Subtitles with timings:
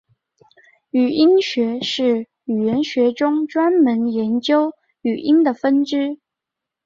[0.89, 4.71] 语音学是语言学中专门研究
[5.03, 6.17] 语音的分支。